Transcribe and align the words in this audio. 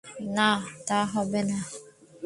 না, 0.37 0.49
তা 0.87 0.99
হবে 1.13 1.41
না। 1.43 1.59